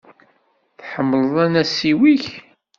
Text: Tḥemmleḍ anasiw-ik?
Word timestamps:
Tḥemmleḍ 0.79 1.35
anasiw-ik? 1.45 2.25